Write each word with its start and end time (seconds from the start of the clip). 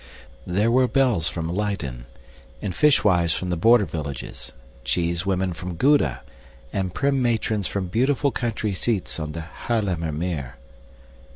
There 0.47 0.71
were 0.71 0.87
belles 0.87 1.29
from 1.29 1.47
Leyden, 1.47 2.05
and 2.59 2.73
fishwives 2.73 3.35
from 3.35 3.51
the 3.51 3.55
border 3.55 3.85
villages; 3.85 4.51
cheese 4.83 5.27
women 5.27 5.53
from 5.53 5.75
Gouda, 5.75 6.23
and 6.73 6.91
prim 6.91 7.21
matrons 7.21 7.67
from 7.67 7.85
beautiful 7.85 8.31
country 8.31 8.73
seats 8.73 9.19
on 9.19 9.33
the 9.33 9.41
Haarlemmer 9.67 10.11
Meer. 10.11 10.55